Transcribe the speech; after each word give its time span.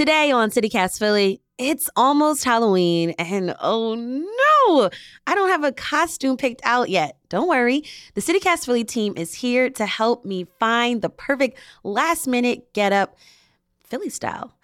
Today 0.00 0.30
on 0.30 0.48
CityCast 0.50 0.98
Philly, 0.98 1.42
it's 1.58 1.90
almost 1.94 2.42
Halloween, 2.42 3.10
and 3.18 3.54
oh 3.60 3.94
no, 3.94 4.88
I 5.26 5.34
don't 5.34 5.50
have 5.50 5.62
a 5.62 5.72
costume 5.72 6.38
picked 6.38 6.62
out 6.64 6.88
yet. 6.88 7.18
Don't 7.28 7.50
worry, 7.50 7.82
the 8.14 8.22
CityCast 8.22 8.64
Philly 8.64 8.82
team 8.82 9.12
is 9.18 9.34
here 9.34 9.68
to 9.68 9.84
help 9.84 10.24
me 10.24 10.46
find 10.58 11.02
the 11.02 11.10
perfect 11.10 11.58
last 11.84 12.26
minute 12.26 12.72
get 12.72 12.94
up 12.94 13.18
Philly 13.84 14.08
style. 14.08 14.54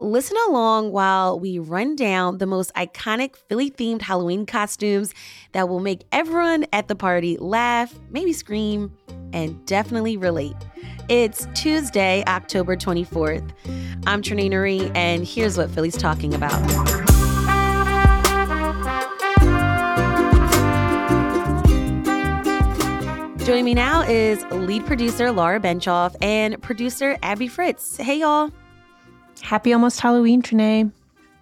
Listen 0.00 0.36
along 0.48 0.90
while 0.90 1.38
we 1.38 1.60
run 1.60 1.94
down 1.94 2.38
the 2.38 2.46
most 2.46 2.74
iconic 2.74 3.36
Philly 3.48 3.70
themed 3.70 4.02
Halloween 4.02 4.44
costumes 4.44 5.14
that 5.52 5.68
will 5.68 5.78
make 5.78 6.02
everyone 6.10 6.66
at 6.72 6.88
the 6.88 6.96
party 6.96 7.36
laugh, 7.38 7.94
maybe 8.10 8.32
scream, 8.32 8.92
and 9.32 9.64
definitely 9.66 10.16
relate. 10.16 10.56
It's 11.08 11.46
Tuesday, 11.54 12.24
October 12.26 12.76
24th. 12.76 13.48
I'm 14.04 14.20
Trenae 14.20 14.50
Nuri, 14.50 14.90
and 14.96 15.24
here's 15.24 15.56
what 15.56 15.70
Philly's 15.70 15.96
talking 15.96 16.34
about. 16.34 16.60
Joining 23.44 23.64
me 23.64 23.74
now 23.74 24.02
is 24.02 24.42
lead 24.46 24.84
producer 24.86 25.30
Laura 25.30 25.60
Benshoff 25.60 26.16
and 26.20 26.60
producer 26.60 27.16
Abby 27.22 27.46
Fritz. 27.46 27.96
Hey, 27.96 28.18
y'all. 28.18 28.50
Happy 29.44 29.74
almost 29.74 30.00
Halloween, 30.00 30.40
Trenae. 30.40 30.90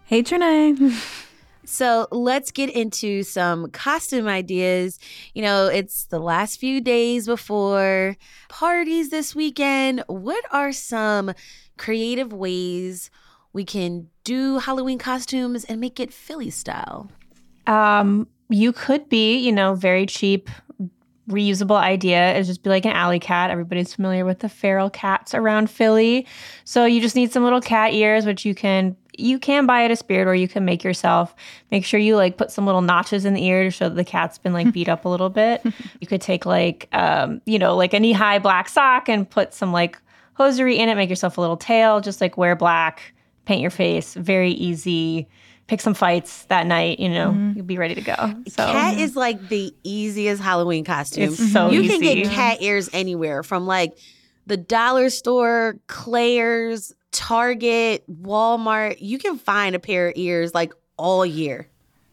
Hey, 0.05 0.23
Trenae. 0.23 0.92
So 1.65 2.09
let's 2.11 2.51
get 2.51 2.70
into 2.70 3.23
some 3.23 3.70
costume 3.70 4.27
ideas. 4.27 4.98
You 5.33 5.42
know, 5.42 5.69
it's 5.69 6.06
the 6.06 6.19
last 6.19 6.59
few 6.59 6.80
days 6.80 7.27
before 7.27 8.16
parties 8.48 9.11
this 9.11 9.34
weekend. 9.34 10.02
What 10.09 10.45
are 10.51 10.73
some 10.73 11.33
creative 11.78 12.33
ways 12.33 13.11
we 13.52 13.65
can 13.65 14.09
do 14.25 14.59
Halloween 14.59 14.98
costumes 14.98 15.64
and 15.64 15.80
make 15.80 16.00
it 16.00 16.12
Philly 16.12 16.50
style? 16.50 17.09
Um, 17.69 18.27
you 18.50 18.72
could 18.72 19.09
be, 19.09 19.39
you 19.39 19.53
know, 19.53 19.75
very 19.75 20.05
cheap, 20.05 20.50
reusable 21.28 21.77
idea 21.77 22.37
is 22.37 22.48
just 22.48 22.62
be 22.62 22.70
like 22.70 22.84
an 22.84 22.92
alley 22.92 23.20
cat. 23.20 23.51
Everybody's 23.51 23.95
familiar 23.95 24.25
with 24.25 24.41
the 24.41 24.48
feral 24.48 24.91
cats 24.91 25.34
around 25.34 25.70
Philly. 25.70 26.27
So 26.65 26.84
you 26.84 27.01
just 27.01 27.15
need 27.15 27.33
some 27.33 27.45
little 27.45 27.61
cat 27.61 27.92
ears, 27.95 28.27
which 28.27 28.45
you 28.45 28.55
can 28.55 28.97
you 29.19 29.39
can 29.39 29.67
buy 29.67 29.84
at 29.84 29.91
a 29.91 29.97
spirit 29.97 30.27
or 30.27 30.34
you 30.34 30.48
can 30.48 30.65
make 30.65 30.83
yourself. 30.83 31.34
Make 31.70 31.84
sure 31.84 32.00
you 32.00 32.17
like 32.17 32.39
put 32.39 32.50
some 32.50 32.65
little 32.65 32.81
notches 32.81 33.25
in 33.25 33.34
the 33.34 33.45
ear 33.45 33.65
to 33.65 33.70
show 33.70 33.89
that 33.89 33.95
the 33.95 34.05
cat's 34.05 34.39
been 34.39 34.53
like 34.53 34.73
beat 34.73 34.89
up 34.89 35.05
a 35.05 35.09
little 35.09 35.31
bit. 35.31 35.62
You 36.00 36.06
could 36.06 36.20
take 36.20 36.47
like 36.47 36.89
um, 36.93 37.41
you 37.45 37.59
know, 37.59 37.77
like 37.77 37.95
a 37.95 38.00
knee-high 38.00 38.39
black 38.39 38.69
sock 38.69 39.09
and 39.09 39.28
put 39.28 39.55
some 39.55 39.73
like 39.73 39.98
hosiery 40.34 40.78
in 40.78 40.89
it, 40.89 40.97
make 40.97 41.11
yourself 41.11 41.39
a 41.39 41.41
little 41.41 41.56
tail, 41.56 42.00
just 42.00 42.20
like 42.20 42.37
wear 42.37 42.56
black, 42.56 43.15
paint 43.45 43.61
your 43.61 43.70
face, 43.70 44.15
very 44.15 44.53
easy. 44.53 45.28
Pick 45.73 45.81
some 45.81 45.95
fights 45.95 46.45
that 46.45 46.67
night, 46.67 47.01
you 47.01 47.09
know, 47.09 47.31
mm-hmm. 47.31 47.53
you'll 47.56 47.65
be 47.65 47.78
ready 47.78 47.95
to 47.95 48.03
go. 48.03 48.15
So 48.47 48.67
cat 48.67 48.98
is 48.98 49.17
like 49.17 49.48
the 49.48 49.75
easiest 49.84 50.42
Halloween 50.42 50.84
costume. 50.84 51.33
It's 51.33 51.51
so 51.51 51.70
you 51.70 51.81
easy. 51.81 51.98
can 51.98 52.01
get 52.03 52.31
cat 52.31 52.59
ears 52.61 52.91
anywhere 52.92 53.42
from 53.42 53.67
like 53.67 53.97
the 54.47 54.59
dollar 54.59 55.09
store, 55.09 55.77
Claire's, 55.87 56.93
Target, 57.11 58.05
Walmart, 58.23 58.97
you 59.00 59.19
can 59.19 59.39
find 59.39 59.75
a 59.75 59.78
pair 59.78 60.09
of 60.09 60.15
ears 60.17 60.53
like 60.55 60.75
all 60.98 61.25
year. 61.25 61.69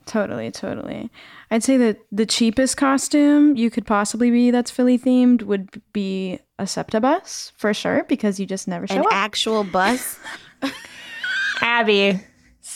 Totally, 0.05 0.51
totally. 0.51 1.11
I'd 1.51 1.63
say 1.63 1.75
that 1.75 1.99
the 2.13 2.25
cheapest 2.25 2.77
costume 2.77 3.57
you 3.57 3.69
could 3.69 3.85
possibly 3.85 4.31
be 4.31 4.51
that's 4.51 4.71
Philly 4.71 4.97
themed 4.97 5.43
would 5.43 5.81
be 5.91 6.39
a 6.57 6.65
SEPTA 6.65 7.01
bus 7.01 7.51
for 7.57 7.73
sure 7.73 8.05
because 8.05 8.39
you 8.39 8.45
just 8.45 8.69
never 8.69 8.87
show 8.87 8.95
An 8.95 9.01
up. 9.01 9.07
actual 9.11 9.65
bus. 9.65 10.17
Abby, 11.61 12.19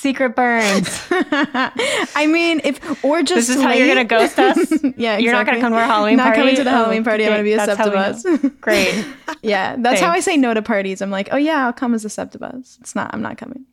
secret 0.03 0.35
burns. 0.35 1.01
I 1.09 2.27
mean, 2.29 2.61
if 2.63 3.03
or 3.03 3.23
just 3.23 3.47
this 3.47 3.49
is 3.49 3.57
late. 3.57 3.63
how 3.63 3.73
you're 3.73 3.87
gonna 3.87 4.03
ghost 4.03 4.37
us. 4.37 4.57
yeah, 4.83 5.15
exactly. 5.15 5.23
you're 5.23 5.33
not 5.33 5.45
gonna 5.45 5.61
come 5.61 5.71
to 5.71 5.80
our 5.80 5.86
Halloween 5.86 6.17
not 6.17 6.25
party. 6.25 6.37
Not 6.37 6.43
coming 6.43 6.55
to 6.58 6.64
the 6.64 6.69
Halloween 6.69 7.02
Oh, 7.02 7.05
party. 7.05 7.25
I'm 7.25 7.31
gonna 7.31 7.43
be 7.43 7.53
a 7.53 7.58
that's 7.58 7.77
how 7.77 7.86
SEPTA 7.86 8.23
we 8.25 8.36
bus. 8.36 8.43
know. 8.43 8.49
Great. 8.61 9.05
yeah, 9.42 9.75
that's 9.80 10.02
how 10.02 10.11
I 10.11 10.19
say 10.19 10.37
no 10.37 10.53
to 10.53 10.61
parties. 10.61 11.02
I'm 11.02 11.09
like, 11.09 11.30
oh 11.31 11.37
yeah, 11.37 11.65
I'll 11.65 11.73
come 11.73 11.93
as 11.93 12.05
a 12.05 12.09
SEPTA 12.09 12.37
bus. 12.37 12.77
It's 12.81 12.93
not. 12.93 13.11
I'm 13.13 13.21
not 13.21 13.37
coming. 13.37 13.65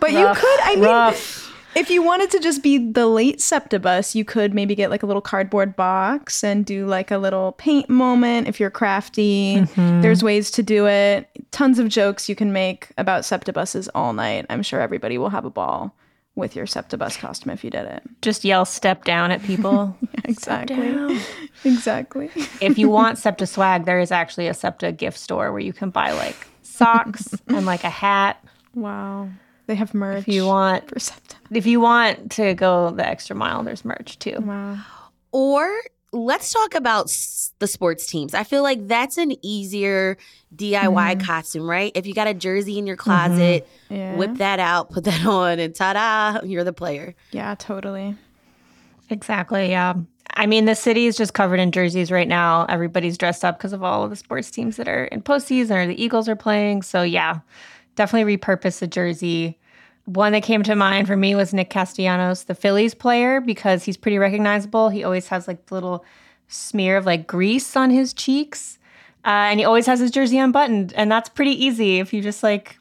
but 0.00 0.12
you 0.12 0.26
could. 0.34 0.60
I 0.62 0.76
mean, 0.76 0.84
rough. 0.84 1.45
If 1.76 1.90
you 1.90 2.02
wanted 2.02 2.30
to 2.30 2.40
just 2.40 2.62
be 2.62 2.78
the 2.78 3.06
late 3.06 3.38
SEPTA 3.38 3.78
bus, 3.80 4.14
you 4.14 4.24
could 4.24 4.54
maybe 4.54 4.74
get 4.74 4.88
like 4.88 5.02
a 5.02 5.06
little 5.06 5.20
cardboard 5.20 5.76
box 5.76 6.42
and 6.42 6.64
do 6.64 6.86
like 6.86 7.10
a 7.10 7.18
little 7.18 7.52
paint 7.52 7.90
moment 7.90 8.48
if 8.48 8.58
you're 8.58 8.70
crafty. 8.70 9.56
Mm-hmm. 9.56 10.00
There's 10.00 10.22
ways 10.22 10.50
to 10.52 10.62
do 10.62 10.86
it. 10.86 11.28
Tons 11.50 11.78
of 11.78 11.88
jokes 11.90 12.30
you 12.30 12.34
can 12.34 12.50
make 12.50 12.92
about 12.96 13.26
SEPTA 13.26 13.52
buses 13.52 13.88
all 13.94 14.14
night. 14.14 14.46
I'm 14.48 14.62
sure 14.62 14.80
everybody 14.80 15.18
will 15.18 15.28
have 15.28 15.44
a 15.44 15.50
ball 15.50 15.94
with 16.34 16.56
your 16.56 16.66
SEPTA 16.66 16.96
bus 16.96 17.18
costume 17.18 17.50
if 17.50 17.62
you 17.62 17.68
did 17.68 17.84
it. 17.84 18.02
Just 18.22 18.42
yell 18.42 18.64
"step 18.64 19.04
down" 19.04 19.30
at 19.30 19.42
people. 19.42 19.96
Exactly. 20.24 21.20
Exactly. 21.64 22.30
if 22.60 22.78
you 22.78 22.88
want 22.88 23.16
SEPTA 23.16 23.46
swag, 23.46 23.84
there 23.84 24.00
is 24.00 24.10
actually 24.10 24.48
a 24.48 24.54
SEPTA 24.54 24.92
gift 24.92 25.18
store 25.18 25.52
where 25.52 25.60
you 25.60 25.72
can 25.72 25.90
buy 25.90 26.10
like 26.12 26.48
socks 26.62 27.34
and 27.46 27.64
like 27.64 27.84
a 27.84 27.90
hat. 27.90 28.44
Wow. 28.74 29.28
They 29.66 29.74
have 29.74 29.94
merch. 29.94 30.18
If 30.18 30.28
you 30.28 30.46
want, 30.46 30.88
for 30.88 30.98
septa. 30.98 31.36
if 31.50 31.66
you 31.66 31.80
want 31.80 32.30
to 32.32 32.54
go 32.54 32.90
the 32.90 33.06
extra 33.06 33.34
mile, 33.34 33.62
there's 33.62 33.84
merch 33.84 34.18
too. 34.18 34.38
Wow. 34.40 34.78
Or 35.32 35.70
let's 36.12 36.52
talk 36.52 36.74
about 36.74 37.06
s- 37.06 37.52
the 37.58 37.66
sports 37.66 38.06
teams. 38.06 38.32
I 38.34 38.44
feel 38.44 38.62
like 38.62 38.86
that's 38.86 39.18
an 39.18 39.32
easier 39.44 40.16
DIY 40.54 40.92
mm-hmm. 40.92 41.20
costume, 41.20 41.68
right? 41.68 41.92
If 41.94 42.06
you 42.06 42.14
got 42.14 42.28
a 42.28 42.34
jersey 42.34 42.78
in 42.78 42.86
your 42.86 42.96
mm-hmm. 42.96 43.10
closet, 43.10 43.68
Yeah. 43.88 44.16
whip 44.16 44.36
that 44.36 44.60
out, 44.60 44.90
put 44.90 45.04
that 45.04 45.26
on, 45.26 45.58
and 45.58 45.74
ta 45.74 45.92
da, 45.92 46.40
you're 46.44 46.64
the 46.64 46.72
player. 46.72 47.14
Yeah, 47.32 47.54
totally. 47.56 48.16
Exactly. 49.10 49.70
Yeah. 49.70 49.94
I 50.34 50.46
mean, 50.46 50.66
the 50.66 50.74
city 50.74 51.06
is 51.06 51.16
just 51.16 51.34
covered 51.34 51.60
in 51.60 51.72
jerseys 51.72 52.10
right 52.10 52.28
now. 52.28 52.66
Everybody's 52.68 53.16
dressed 53.16 53.44
up 53.44 53.58
because 53.58 53.72
of 53.72 53.82
all 53.82 54.04
of 54.04 54.10
the 54.10 54.16
sports 54.16 54.50
teams 54.50 54.76
that 54.76 54.88
are 54.88 55.04
in 55.04 55.22
postseason 55.22 55.76
or 55.76 55.86
the 55.86 56.02
Eagles 56.02 56.28
are 56.28 56.36
playing. 56.36 56.82
So 56.82 57.02
yeah, 57.02 57.40
definitely 57.96 58.36
repurpose 58.36 58.78
the 58.78 58.86
jersey. 58.86 59.58
One 60.04 60.32
that 60.32 60.44
came 60.44 60.62
to 60.62 60.76
mind 60.76 61.08
for 61.08 61.16
me 61.16 61.34
was 61.34 61.52
Nick 61.52 61.70
Castellanos, 61.70 62.44
the 62.44 62.54
Phillies 62.54 62.94
player, 62.94 63.40
because 63.40 63.82
he's 63.82 63.96
pretty 63.96 64.18
recognizable. 64.18 64.88
He 64.88 65.02
always 65.02 65.28
has 65.28 65.48
like 65.48 65.66
the 65.66 65.74
little 65.74 66.04
smear 66.46 66.96
of 66.96 67.06
like 67.06 67.26
grease 67.26 67.74
on 67.76 67.90
his 67.90 68.14
cheeks. 68.14 68.78
Uh, 69.24 69.50
and 69.50 69.58
he 69.58 69.66
always 69.66 69.86
has 69.86 69.98
his 69.98 70.12
jersey 70.12 70.38
unbuttoned. 70.38 70.92
And 70.92 71.10
that's 71.10 71.28
pretty 71.28 71.64
easy. 71.64 71.98
If 71.98 72.12
you 72.12 72.22
just 72.22 72.44
like 72.44 72.78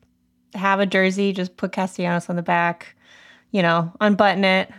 have 0.53 0.80
a 0.80 0.86
jersey, 0.86 1.34
just 1.34 1.58
put 1.58 1.72
Castellanos 1.72 2.30
on 2.30 2.36
the 2.36 2.44
back, 2.44 2.96
you 3.52 3.64
know, 3.64 3.92
unbutton 4.00 4.44
it, 4.44 4.70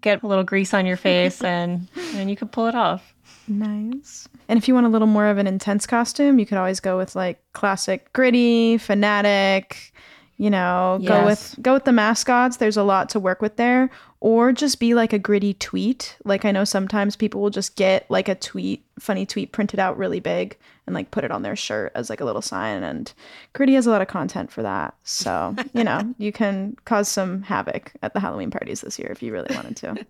get 0.00 0.22
a 0.22 0.26
little 0.26 0.44
grease 0.44 0.74
on 0.74 0.86
your 0.86 0.96
face, 0.96 1.40
and 1.44 1.88
and 2.14 2.28
you 2.28 2.36
can 2.36 2.48
pull 2.48 2.66
it 2.66 2.74
off. 2.74 3.13
Nice. 3.48 4.28
And 4.48 4.56
if 4.56 4.68
you 4.68 4.74
want 4.74 4.86
a 4.86 4.90
little 4.90 5.08
more 5.08 5.26
of 5.26 5.38
an 5.38 5.46
intense 5.46 5.86
costume, 5.86 6.38
you 6.38 6.46
could 6.46 6.58
always 6.58 6.80
go 6.80 6.96
with 6.96 7.14
like 7.14 7.40
classic 7.52 8.12
gritty, 8.12 8.78
Phanatic, 8.78 9.90
you 10.36 10.50
know, 10.50 11.00
go 11.04 11.24
with 11.24 11.54
go 11.62 11.74
with 11.74 11.84
the 11.84 11.92
mascots. 11.92 12.56
There's 12.56 12.76
a 12.76 12.82
lot 12.82 13.08
to 13.10 13.20
work 13.20 13.40
with 13.40 13.56
there. 13.56 13.90
Or 14.20 14.52
just 14.52 14.80
be 14.80 14.94
like 14.94 15.12
a 15.12 15.18
gritty 15.18 15.54
tweet. 15.54 16.16
Like 16.24 16.44
I 16.44 16.50
know 16.50 16.64
sometimes 16.64 17.14
people 17.14 17.42
will 17.42 17.50
just 17.50 17.76
get 17.76 18.10
like 18.10 18.28
a 18.28 18.34
tweet, 18.34 18.84
funny 18.98 19.26
tweet 19.26 19.52
printed 19.52 19.78
out 19.78 19.98
really 19.98 20.20
big 20.20 20.56
and 20.86 20.94
like 20.94 21.10
put 21.10 21.24
it 21.24 21.30
on 21.30 21.42
their 21.42 21.56
shirt 21.56 21.92
as 21.94 22.10
like 22.10 22.20
a 22.20 22.24
little 22.24 22.42
sign. 22.42 22.82
And 22.82 23.12
gritty 23.52 23.74
has 23.74 23.86
a 23.86 23.90
lot 23.90 24.02
of 24.02 24.08
content 24.08 24.50
for 24.50 24.62
that. 24.62 24.94
So, 25.04 25.54
you 25.72 25.84
know, 25.84 26.14
you 26.18 26.32
can 26.32 26.76
cause 26.84 27.08
some 27.08 27.42
havoc 27.42 27.92
at 28.02 28.14
the 28.14 28.20
Halloween 28.20 28.50
parties 28.50 28.80
this 28.80 28.98
year 28.98 29.08
if 29.10 29.22
you 29.22 29.32
really 29.32 29.54
wanted 29.54 29.76
to. 29.76 30.06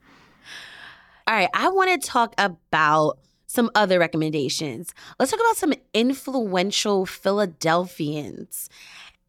All 1.26 1.34
right, 1.34 1.48
I 1.54 1.68
want 1.68 2.00
to 2.00 2.06
talk 2.06 2.34
about 2.36 3.18
some 3.46 3.70
other 3.74 3.98
recommendations. 3.98 4.92
Let's 5.18 5.30
talk 5.30 5.40
about 5.40 5.56
some 5.56 5.74
influential 5.94 7.06
Philadelphians 7.06 8.68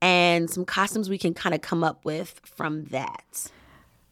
and 0.02 0.50
some 0.50 0.66
costumes 0.66 1.10
we 1.10 1.18
can 1.18 1.34
kind 1.34 1.56
of 1.56 1.62
come 1.62 1.84
up 1.84 2.04
with 2.04 2.42
from 2.44 2.86
that. 2.86 3.50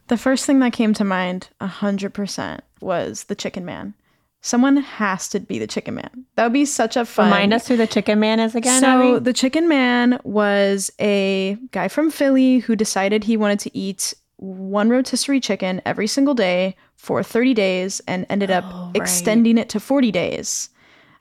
The 0.08 0.18
first 0.18 0.46
thing 0.46 0.60
that 0.60 0.74
came 0.74 0.94
to 0.94 1.04
mind, 1.04 1.50
100%, 1.62 2.60
was 2.80 3.26
the 3.26 3.36
Chicken 3.36 3.66
Man. 3.66 3.96
Someone 4.42 4.78
has 4.78 5.30
to 5.30 5.40
be 5.40 5.58
the 5.58 5.68
Chicken 5.68 5.96
Man. 5.96 6.26
That 6.36 6.44
would 6.44 6.54
be 6.54 6.66
such 6.66 6.98
a 6.98 7.06
fun. 7.06 7.28
Remind 7.28 7.54
us 7.54 7.68
who 7.68 7.78
the 7.78 7.88
Chicken 7.88 8.20
Man 8.20 8.40
is 8.40 8.56
again. 8.56 8.82
So, 8.82 9.16
Abby? 9.16 9.24
the 9.24 9.34
Chicken 9.34 9.68
Man 9.68 10.20
was 10.24 10.92
a 11.00 11.58
guy 11.72 11.88
from 11.88 12.12
Philly 12.12 12.60
who 12.60 12.76
decided 12.76 13.24
he 13.24 13.38
wanted 13.38 13.60
to 13.60 13.78
eat 13.78 14.14
one 14.44 14.90
rotisserie 14.90 15.40
chicken 15.40 15.82
every 15.86 16.06
single 16.08 16.34
day 16.34 16.76
for 16.98 17.24
30 17.24 17.54
days 17.54 18.02
and 18.08 18.26
ended 18.30 18.52
up 18.52 18.66
Oh, 18.68 18.86
right. 18.88 18.96
extending 18.98 19.58
it 19.58 19.70
to 19.70 19.80
40 19.80 20.12
days. 20.12 20.70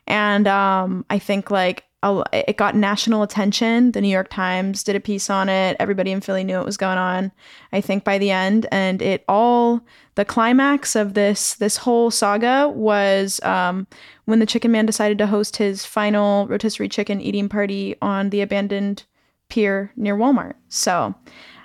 And 0.09 0.49
um, 0.49 1.05
I 1.09 1.19
think 1.21 1.51
like 1.51 1.85
it 2.33 2.57
got 2.57 2.75
national 2.75 3.23
attention. 3.23 3.93
The 3.93 4.01
New 4.01 4.09
York 4.09 4.29
Times 4.29 4.83
did 4.83 4.97
a 4.97 5.01
piece 5.01 5.31
on 5.31 5.49
it. 5.49 5.77
Everybody 5.79 6.11
in 6.11 6.21
Philly 6.21 6.43
knew 6.43 6.57
what 6.57 6.67
was 6.67 6.77
going 6.77 6.99
on. 6.99 7.31
I 7.73 7.81
think 7.81 8.03
by 8.03 8.19
the 8.19 8.33
end, 8.33 8.67
and 8.73 9.01
it 9.01 9.25
all 9.29 9.81
the 10.17 10.25
climax 10.25 10.97
of 10.97 11.15
this 11.15 11.55
this 11.55 11.77
whole 11.77 12.11
saga 12.11 12.69
was 12.69 13.41
um, 13.45 13.87
when 14.25 14.41
the 14.41 14.47
Chicken 14.47 14.73
Man 14.73 14.85
decided 14.85 15.17
to 15.19 15.29
host 15.29 15.59
his 15.59 15.85
final 15.85 16.49
rotisserie 16.49 16.89
chicken 16.89 17.21
eating 17.21 17.49
party 17.49 17.95
on 18.03 18.31
the 18.31 18.41
abandoned 18.41 19.05
pier 19.49 19.93
near 19.97 20.17
Walmart. 20.17 20.55
So. 20.69 21.15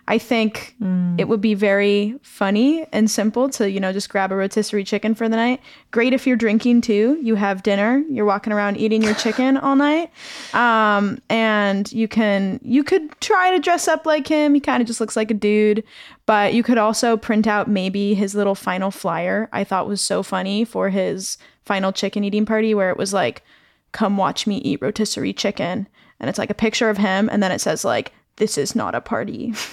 I 0.09 0.17
think 0.19 0.73
it 1.17 1.27
would 1.27 1.41
be 1.41 1.53
very 1.53 2.17
funny 2.21 2.87
and 2.93 3.11
simple 3.11 3.49
to, 3.49 3.69
you 3.69 3.81
know, 3.81 3.91
just 3.91 4.09
grab 4.09 4.31
a 4.31 4.37
rotisserie 4.37 4.85
chicken 4.85 5.13
for 5.13 5.27
the 5.27 5.35
night. 5.35 5.59
Great 5.91 6.13
if 6.13 6.25
you're 6.25 6.37
drinking 6.37 6.79
too. 6.81 7.19
You 7.21 7.35
have 7.35 7.61
dinner, 7.61 8.01
you're 8.09 8.23
walking 8.25 8.53
around 8.53 8.77
eating 8.77 9.03
your 9.03 9.15
chicken 9.15 9.57
all 9.57 9.75
night. 9.75 10.09
Um, 10.53 11.19
and 11.29 11.91
you 11.91 12.07
can 12.07 12.61
you 12.63 12.85
could 12.85 13.19
try 13.19 13.51
to 13.51 13.59
dress 13.59 13.89
up 13.89 14.05
like 14.05 14.27
him. 14.27 14.53
He 14.53 14.61
kind 14.61 14.79
of 14.79 14.87
just 14.87 15.01
looks 15.01 15.17
like 15.17 15.29
a 15.29 15.33
dude, 15.33 15.83
but 16.25 16.53
you 16.53 16.63
could 16.63 16.77
also 16.77 17.17
print 17.17 17.45
out 17.45 17.67
maybe 17.67 18.13
his 18.13 18.33
little 18.33 18.55
final 18.55 18.91
flyer. 18.91 19.49
I 19.51 19.65
thought 19.65 19.89
was 19.89 19.99
so 19.99 20.23
funny 20.23 20.63
for 20.63 20.89
his 20.89 21.37
final 21.65 21.91
chicken 21.91 22.23
eating 22.23 22.45
party 22.45 22.73
where 22.73 22.91
it 22.91 22.97
was 22.97 23.11
like 23.11 23.43
come 23.91 24.15
watch 24.15 24.47
me 24.47 24.57
eat 24.59 24.81
rotisserie 24.81 25.33
chicken 25.33 25.85
and 26.19 26.29
it's 26.29 26.39
like 26.39 26.49
a 26.49 26.53
picture 26.53 26.89
of 26.89 26.97
him 26.97 27.27
and 27.29 27.43
then 27.43 27.51
it 27.51 27.59
says 27.59 27.83
like 27.83 28.13
this 28.37 28.57
is 28.57 28.73
not 28.73 28.95
a 28.95 29.01
party. 29.01 29.53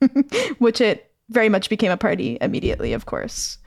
which 0.58 0.80
it 0.80 1.12
very 1.28 1.48
much 1.48 1.68
became 1.70 1.90
a 1.90 1.96
party 1.96 2.38
immediately, 2.40 2.92
of 2.92 3.06
course. 3.06 3.58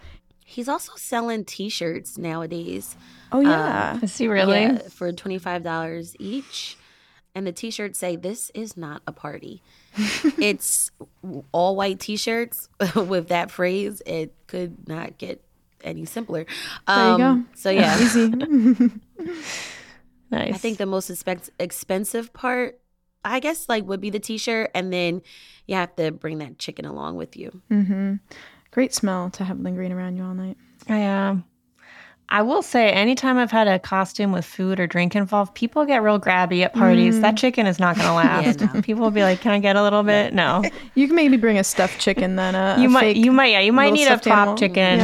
He's 0.46 0.68
also 0.70 0.94
selling 0.96 1.46
T-shirts 1.46 2.18
nowadays. 2.18 2.96
Oh 3.32 3.40
yeah. 3.40 4.00
Is 4.02 4.18
he 4.18 4.28
really? 4.28 4.62
Yeah, 4.62 4.78
for 4.90 5.12
twenty 5.12 5.40
five 5.40 5.64
dollars 5.64 6.16
each, 6.20 6.78
and 7.34 7.48
the 7.48 7.52
T-shirts 7.52 7.98
say 7.98 8.16
"This 8.16 8.52
is 8.54 8.78
not 8.78 9.02
a 9.08 9.12
party." 9.12 9.64
it's 10.40 10.92
all 11.52 11.76
white 11.76 12.00
T-shirts 12.00 12.70
with 12.96 13.30
that 13.30 13.50
phrase. 13.52 14.02
It 14.06 14.34
could 14.48 14.88
not 14.88 15.18
get 15.18 15.42
any 15.84 16.06
simpler. 16.06 16.46
there 16.88 17.12
you 17.12 17.18
go. 17.18 17.24
Um, 17.24 17.50
So 17.56 17.70
yeah, 17.72 18.00
Easy. 18.00 18.30
Nice. 20.32 20.54
I 20.56 20.58
think 20.58 20.78
the 20.80 20.86
most 20.88 21.12
expen- 21.12 21.50
expensive 21.60 22.34
part, 22.34 22.80
I 23.26 23.40
guess, 23.40 23.68
like 23.70 23.86
would 23.86 24.02
be 24.02 24.10
the 24.10 24.20
T-shirt, 24.20 24.72
and 24.76 24.92
then 24.92 25.22
you 25.68 25.76
have 25.76 25.96
to 25.96 26.12
bring 26.12 26.40
that 26.40 26.60
chicken 26.60 26.86
along 26.86 27.16
with 27.16 27.36
you. 27.38 27.62
hmm 27.70 28.16
Great 28.72 28.94
smell 28.94 29.30
to 29.32 29.44
have 29.44 29.60
lingering 29.60 29.92
around 29.92 30.18
you 30.18 30.24
all 30.24 30.34
night. 30.34 30.58
Yeah. 30.90 31.38
I 32.30 32.42
will 32.42 32.64
say, 32.64 32.90
anytime 32.90 33.38
I've 33.38 33.52
had 33.52 33.68
a 33.68 33.78
costume 33.78 34.32
with 34.32 34.46
food 34.46 34.80
or 34.80 34.88
drink 34.88 35.16
involved, 35.16 35.54
people 35.54 35.86
get 35.86 36.02
real 36.02 36.20
grabby 36.20 36.64
at 36.64 36.74
parties. 36.74 37.22
That 37.22 37.38
chicken 37.38 37.68
is 37.68 37.80
not 37.80 37.96
going 37.96 38.08
to 38.08 38.14
last. 38.14 38.62
Yeah, 38.62 38.72
no. 38.74 38.82
People 38.82 39.04
will 39.04 39.12
be 39.12 39.22
like, 39.22 39.42
"Can 39.42 39.52
I 39.52 39.60
get 39.60 39.76
a 39.76 39.84
little 39.84 40.02
bit?" 40.02 40.34
No, 40.34 40.64
You 40.96 41.06
can 41.06 41.16
maybe 41.16 41.38
bring 41.38 41.60
a 41.60 41.64
stuffed 41.64 42.00
chicken 42.00 42.36
then. 42.36 42.56
A, 42.56 42.78
you 42.80 42.88
a 42.88 42.90
might, 42.90 43.02
fake 43.02 43.18
you 43.18 43.32
might, 43.32 43.52
yeah, 43.52 43.60
you 43.60 43.74
might 43.74 43.92
need 43.94 44.04
a 44.04 44.18
stuffed 44.18 44.24
pop 44.26 44.38
animal. 44.40 44.58
chicken 44.58 45.00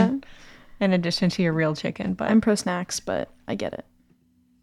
Yeah. 0.81 0.85
in 0.85 0.93
addition 0.93 1.29
to 1.29 1.43
your 1.43 1.53
real 1.53 1.75
chicken. 1.75 2.13
But 2.15 2.31
I'm 2.31 2.41
pro 2.41 2.55
snacks, 2.55 2.99
but 2.99 3.29
I 3.47 3.53
get 3.53 3.73
it. 3.73 3.85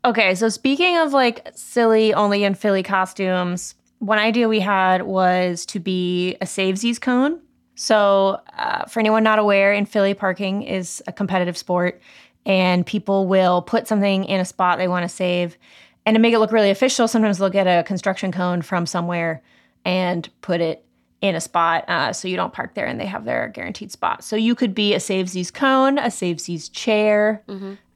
Okay, 0.06 0.36
so 0.36 0.48
speaking 0.48 0.96
of 0.98 1.12
like 1.12 1.48
silly 1.56 2.14
only 2.14 2.44
in 2.44 2.54
Philly 2.54 2.84
costumes, 2.84 3.74
one 3.98 4.20
idea 4.20 4.48
we 4.48 4.60
had 4.60 5.02
was 5.02 5.66
to 5.66 5.80
be 5.80 6.36
a 6.40 6.44
savesies 6.44 7.00
cone. 7.00 7.40
So, 7.74 8.40
uh, 8.56 8.84
for 8.84 9.00
anyone 9.00 9.24
not 9.24 9.40
aware, 9.40 9.72
in 9.72 9.84
Philly, 9.84 10.14
parking 10.14 10.62
is 10.62 11.02
a 11.08 11.12
competitive 11.12 11.56
sport, 11.56 12.00
and 12.46 12.86
people 12.86 13.26
will 13.26 13.62
put 13.62 13.88
something 13.88 14.22
in 14.24 14.38
a 14.38 14.44
spot 14.44 14.78
they 14.78 14.86
want 14.86 15.02
to 15.02 15.08
save. 15.08 15.58
And 16.06 16.14
to 16.14 16.20
make 16.20 16.32
it 16.32 16.38
look 16.38 16.52
really 16.52 16.70
official, 16.70 17.08
sometimes 17.08 17.38
they'll 17.38 17.50
get 17.50 17.66
a 17.66 17.82
construction 17.82 18.30
cone 18.30 18.62
from 18.62 18.86
somewhere 18.86 19.42
and 19.84 20.28
put 20.40 20.60
it 20.60 20.85
in 21.28 21.34
a 21.34 21.40
spot 21.40 21.84
uh, 21.88 22.12
so 22.12 22.28
you 22.28 22.36
don't 22.36 22.52
park 22.52 22.74
there 22.74 22.86
and 22.86 23.00
they 23.00 23.06
have 23.06 23.24
their 23.24 23.48
guaranteed 23.48 23.90
spot. 23.92 24.24
So, 24.24 24.36
you 24.36 24.54
could 24.54 24.74
be 24.74 24.94
a 24.94 24.98
savesies 24.98 25.52
cone, 25.52 25.98
a 25.98 26.06
savesies 26.08 26.70
chair. 26.72 27.42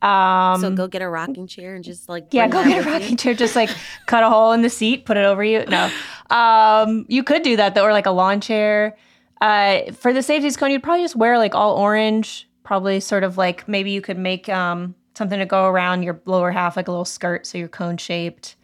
Um, 0.03 0.61
so 0.61 0.71
go 0.71 0.88
get 0.88 1.03
a 1.03 1.09
rocking 1.09 1.47
chair 1.47 1.75
and 1.75 1.85
just 1.85 2.09
like 2.09 2.29
yeah, 2.32 2.49
go 2.49 2.65
get 2.65 2.73
a 2.73 2.77
with 2.79 2.87
you. 2.87 2.93
rocking 2.93 3.17
chair. 3.17 3.35
Just 3.35 3.55
like 3.55 3.69
cut 4.06 4.23
a 4.23 4.31
hole 4.31 4.53
in 4.53 4.62
the 4.62 4.71
seat, 4.71 5.05
put 5.05 5.17
it 5.17 5.25
over 5.25 5.44
you. 5.44 5.65
No, 5.67 5.91
um, 6.31 7.05
you 7.09 7.23
could 7.23 7.43
do 7.43 7.56
that 7.56 7.75
though, 7.75 7.85
or 7.85 7.93
like 7.93 8.06
a 8.06 8.11
lawn 8.11 8.41
chair. 8.41 8.97
Uh, 9.43 9.93
for 9.93 10.12
the 10.12 10.21
savesies 10.21 10.56
cone, 10.59 10.71
you'd 10.71 10.83
probably 10.83 11.03
just 11.05 11.17
wear 11.17 11.37
like 11.38 11.55
all 11.55 11.76
orange. 11.76 12.49
Probably 12.62 13.00
sort 13.00 13.25
of 13.25 13.37
like 13.37 13.67
maybe 13.69 13.91
you 13.91 14.00
could 14.00 14.19
make 14.19 14.49
um, 14.49 14.94
something 15.15 15.38
to 15.38 15.47
go 15.47 15.67
around 15.67 16.03
your 16.03 16.21
lower 16.25 16.50
half, 16.50 16.76
like 16.76 16.88
a 16.88 16.91
little 16.91 17.05
skirt, 17.05 17.47
so 17.47 17.59
you're 17.59 17.69
cone 17.69 17.97
shaped, 17.97 18.56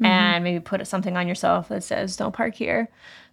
and 0.00 0.44
maybe 0.44 0.60
put 0.60 0.86
something 0.86 1.16
on 1.16 1.26
yourself 1.28 1.68
that 1.68 1.82
says 1.82 2.16
"Don't 2.16 2.32
park 2.32 2.54
here." 2.54 2.88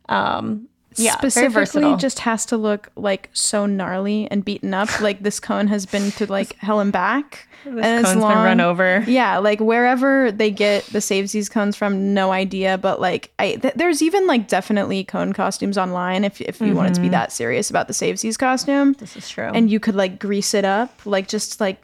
Um, 0.09 0.67
yeah, 0.97 1.17
Specifically, 1.17 1.95
just 1.97 2.19
has 2.19 2.45
to 2.47 2.57
look 2.57 2.89
like 2.95 3.29
so 3.33 3.65
gnarly 3.65 4.29
and 4.31 4.43
beaten 4.43 4.73
up. 4.73 5.01
like 5.01 5.21
this 5.21 5.39
cone 5.39 5.67
has 5.67 5.85
been 5.85 6.11
to 6.11 6.31
like 6.31 6.55
hell 6.57 6.79
and 6.79 6.91
back. 6.91 7.47
this 7.63 7.85
and 7.85 8.05
cone's 8.05 8.15
been 8.15 8.23
run 8.23 8.61
over. 8.61 9.03
Yeah, 9.07 9.37
like 9.39 9.59
wherever 9.59 10.31
they 10.31 10.51
get 10.51 10.85
the 10.87 10.99
savesies 10.99 11.49
cones 11.49 11.75
from, 11.75 12.13
no 12.13 12.31
idea. 12.31 12.77
But 12.77 13.01
like, 13.01 13.31
I 13.39 13.55
th- 13.55 13.73
there's 13.75 14.01
even 14.01 14.27
like 14.27 14.47
definitely 14.47 15.03
cone 15.03 15.33
costumes 15.33 15.77
online 15.77 16.23
if 16.23 16.41
if 16.41 16.61
you 16.61 16.73
wanted 16.73 16.93
to 16.95 17.01
be 17.01 17.07
mm-hmm. 17.07 17.13
that 17.13 17.31
serious 17.31 17.69
about 17.69 17.87
the 17.87 17.93
savesies 17.93 18.37
costume, 18.37 18.93
This 18.93 19.15
is 19.17 19.29
true. 19.29 19.51
and 19.53 19.69
you 19.69 19.79
could 19.79 19.95
like 19.95 20.19
grease 20.19 20.53
it 20.53 20.65
up, 20.65 21.05
like 21.05 21.27
just 21.27 21.59
like 21.59 21.81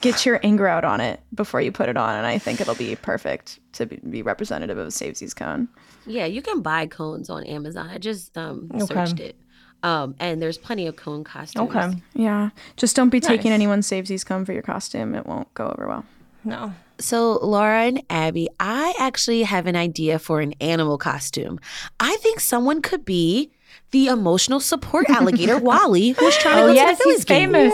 get 0.00 0.24
your 0.24 0.40
anger 0.42 0.66
out 0.66 0.84
on 0.84 1.00
it 1.00 1.20
before 1.34 1.60
you 1.60 1.70
put 1.72 1.88
it 1.88 1.96
on, 1.96 2.14
and 2.16 2.26
I 2.26 2.38
think 2.38 2.60
it'll 2.60 2.74
be 2.74 2.96
perfect 2.96 3.60
to 3.74 3.86
be, 3.86 3.96
be 3.96 4.22
representative 4.22 4.78
of 4.78 4.86
a 4.86 4.90
savesies 4.90 5.34
cone. 5.36 5.68
Yeah, 6.06 6.26
you 6.26 6.42
can 6.42 6.60
buy 6.62 6.86
cones 6.86 7.28
on 7.30 7.44
Amazon. 7.44 7.88
I 7.90 7.98
just 7.98 8.36
um 8.36 8.70
Okay. 8.74 8.86
searched 8.86 9.20
it. 9.20 9.36
Um 9.82 10.14
and 10.18 10.40
there's 10.40 10.58
plenty 10.58 10.86
of 10.86 10.96
cone 10.96 11.24
costumes. 11.24 11.70
okay, 11.76 11.90
Yeah, 12.14 12.50
just 12.76 12.96
don't 12.96 13.10
be 13.10 13.20
taking 13.20 13.52
anyone's 13.52 13.86
savesies 13.88 14.24
cone 14.24 14.44
for 14.44 14.52
your 14.52 14.62
costume; 14.62 15.14
it 15.14 15.26
won't 15.26 15.52
go 15.54 15.66
over 15.68 15.86
well. 15.88 16.04
no. 16.44 16.72
So 17.00 17.38
Laura 17.42 17.82
and 17.86 18.02
Abby, 18.08 18.48
I 18.60 18.94
actually 19.00 19.42
have 19.42 19.66
an 19.66 19.74
idea 19.74 20.20
for 20.20 20.40
an 20.40 20.54
animal 20.60 20.96
costume. 20.96 21.58
I 21.98 22.16
think 22.18 22.38
someone 22.38 22.82
could 22.82 23.04
be 23.04 23.50
the 23.90 24.06
emotional 24.06 24.60
support 24.60 25.10
alligator 25.10 25.58
Wally 25.68 26.10
who's 26.10 26.36
trying 26.38 26.56
to 26.58 26.62
Oh 26.62 26.66
go 26.68 26.72
yes, 26.72 26.90
to 26.90 26.96
the 26.96 27.02
Phillies 27.02 27.16
he's 27.18 27.24
game. 27.24 27.52
famous. 27.52 27.72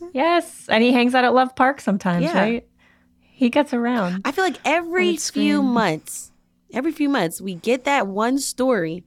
Yes. 0.00 0.10
Yes, 0.14 0.66
and 0.68 0.82
he 0.82 0.92
hangs 0.92 1.14
out 1.14 1.24
at 1.24 1.34
Love 1.34 1.54
Park 1.56 1.80
sometimes, 1.80 2.24
Yeah. 2.24 2.38
right? 2.40 2.66
He 3.20 3.50
gets 3.50 3.74
around. 3.74 4.22
I 4.24 4.32
feel 4.32 4.44
like 4.44 4.58
every 4.64 5.16
few 5.16 5.62
months, 5.62 6.32
every 6.72 6.92
few 6.92 7.08
months, 7.08 7.40
we 7.40 7.54
get 7.54 7.84
that 7.84 8.06
one 8.06 8.38
story 8.38 9.04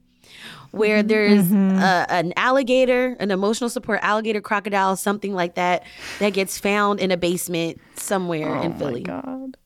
where 0.70 0.98
Mm-hmm. 1.02 1.08
there's 1.08 1.50
a, 1.82 2.06
an 2.08 2.32
alligator, 2.36 3.16
an 3.18 3.30
emotional 3.32 3.68
support 3.68 3.98
alligator, 4.02 4.40
crocodile, 4.40 4.94
something 4.94 5.34
like 5.34 5.56
that, 5.56 5.82
that 6.20 6.30
gets 6.30 6.58
found 6.58 7.00
in 7.00 7.10
a 7.10 7.16
basement 7.16 7.80
somewhere 7.96 8.62
in 8.62 8.72
Oh 8.74 8.78
Philly. 8.78 9.00
my 9.00 9.20
god. 9.22 9.56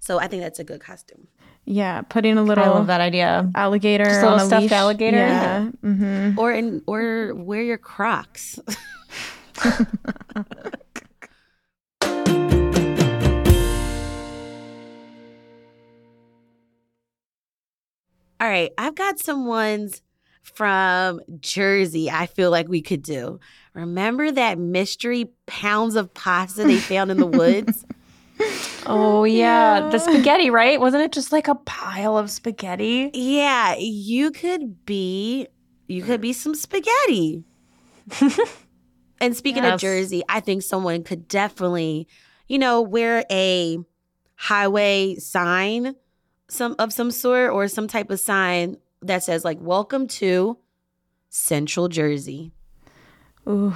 So 0.00 0.18
I 0.18 0.26
think 0.28 0.42
that's 0.42 0.58
a 0.58 0.64
good 0.64 0.80
costume. 0.80 1.28
Yeah, 1.66 2.00
putting 2.02 2.38
a 2.38 2.42
little 2.42 2.62
I 2.64 2.68
love 2.68 2.86
that 2.86 3.00
idea. 3.00 3.50
alligator 3.56 4.04
Just 4.04 4.20
a 4.20 4.22
little 4.22 4.34
on 4.38 4.40
a 4.40 4.46
stuffed 4.46 4.62
leash. 4.62 4.72
alligator? 4.72 5.16
Yeah. 5.18 5.70
Mm-hmm. 5.84 6.38
Or 6.38 6.52
in 6.52 6.82
or 6.86 7.34
wear 7.34 7.60
your 7.62 7.76
Crocs. 7.76 8.58
All 18.38 18.48
right, 18.48 18.70
I've 18.76 18.94
got 18.94 19.18
some 19.18 19.46
ones 19.46 20.02
from 20.42 21.20
Jersey 21.40 22.10
I 22.10 22.26
feel 22.26 22.50
like 22.50 22.68
we 22.68 22.80
could 22.80 23.02
do. 23.02 23.40
Remember 23.74 24.30
that 24.30 24.58
mystery 24.58 25.30
pounds 25.46 25.96
of 25.96 26.12
pasta 26.14 26.64
they 26.64 26.78
found 26.78 27.10
in 27.10 27.18
the 27.18 27.26
woods? 27.26 27.84
Oh 28.88 29.24
yeah. 29.24 29.88
the 29.90 29.98
spaghetti, 29.98 30.48
right? 30.48 30.78
Wasn't 30.78 31.02
it 31.02 31.10
just 31.10 31.32
like 31.32 31.48
a 31.48 31.56
pile 31.56 32.16
of 32.16 32.30
spaghetti? 32.30 33.10
Yeah, 33.14 33.74
you 33.78 34.30
could 34.30 34.84
be 34.86 35.48
you 35.88 36.02
could 36.04 36.20
be 36.20 36.32
some 36.32 36.54
spaghetti. 36.54 37.42
and 39.20 39.36
speaking 39.36 39.64
of 39.64 39.80
Jersey, 39.80 40.22
I 40.28 40.40
think 40.40 40.62
someone 40.62 41.02
could 41.02 41.28
definitely, 41.28 42.08
you 42.48 42.58
know, 42.58 42.82
wear 42.82 43.24
a 43.30 43.78
highway 44.36 45.16
sign 45.16 45.96
some 46.48 46.76
of 46.78 46.92
some 46.92 47.10
sort 47.10 47.50
or 47.52 47.68
some 47.68 47.88
type 47.88 48.10
of 48.10 48.20
sign 48.20 48.76
that 49.02 49.22
says 49.22 49.44
like 49.44 49.58
welcome 49.60 50.06
to 50.06 50.58
Central 51.28 51.88
Jersey. 51.88 52.52
Ooh, 53.48 53.74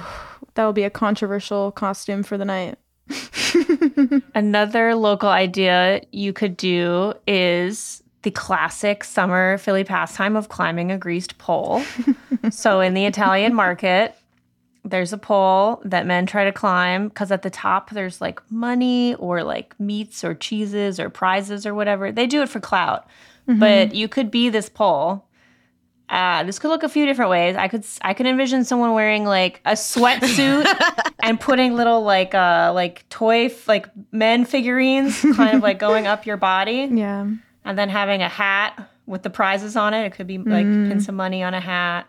that 0.55 0.65
would 0.65 0.75
be 0.75 0.83
a 0.83 0.89
controversial 0.89 1.71
costume 1.71 2.23
for 2.23 2.37
the 2.37 2.45
night. 2.45 2.77
Another 4.35 4.95
local 4.95 5.29
idea 5.29 6.01
you 6.11 6.33
could 6.33 6.57
do 6.57 7.13
is 7.27 8.03
the 8.23 8.31
classic 8.31 9.03
summer 9.03 9.57
Philly 9.57 9.83
pastime 9.83 10.35
of 10.35 10.49
climbing 10.49 10.91
a 10.91 10.97
greased 10.97 11.37
pole. 11.37 11.83
so 12.51 12.79
in 12.81 12.93
the 12.93 13.05
Italian 13.05 13.53
market, 13.53 14.15
there's 14.83 15.13
a 15.13 15.17
pole 15.17 15.81
that 15.85 16.05
men 16.07 16.25
try 16.25 16.43
to 16.45 16.51
climb 16.51 17.07
because 17.09 17.31
at 17.31 17.43
the 17.43 17.49
top 17.49 17.91
there's 17.91 18.19
like 18.19 18.41
money 18.51 19.13
or 19.15 19.43
like 19.43 19.79
meats 19.79 20.23
or 20.23 20.33
cheeses 20.33 20.99
or 20.99 21.09
prizes 21.09 21.65
or 21.67 21.73
whatever. 21.75 22.11
They 22.11 22.25
do 22.27 22.41
it 22.41 22.49
for 22.49 22.59
clout, 22.59 23.05
but 23.47 23.93
you 23.93 24.07
could 24.07 24.31
be 24.31 24.49
this 24.49 24.69
pole. 24.69 25.25
Uh, 26.09 26.43
this 26.43 26.59
could 26.59 26.67
look 26.69 26.83
a 26.83 26.89
few 26.89 27.05
different 27.05 27.31
ways. 27.31 27.55
I 27.55 27.67
could 27.69 27.85
I 28.01 28.13
could 28.13 28.25
envision 28.25 28.65
someone 28.65 28.93
wearing 28.93 29.23
like 29.23 29.61
a 29.65 29.73
sweatsuit 29.73 30.65
and 31.23 31.39
putting 31.39 31.73
little 31.75 32.01
like 32.01 32.33
uh 32.35 32.71
like 32.73 33.07
toy 33.07 33.45
f- 33.45 33.67
like 33.67 33.87
men 34.11 34.43
figurines 34.45 35.21
kind 35.35 35.55
of 35.55 35.63
like 35.63 35.79
going 35.79 36.07
up 36.07 36.25
your 36.25 36.35
body 36.37 36.89
Yeah. 36.91 37.27
and 37.63 37.77
then 37.79 37.87
having 37.87 38.21
a 38.21 38.27
hat 38.27 38.89
with 39.05 39.23
the 39.23 39.29
prizes 39.29 39.77
on 39.77 39.93
it. 39.93 40.05
It 40.05 40.13
could 40.13 40.27
be 40.27 40.37
like 40.37 40.65
pin 40.65 40.99
some 40.99 41.15
money 41.15 41.43
on 41.43 41.53
a 41.53 41.61
hat, 41.61 42.07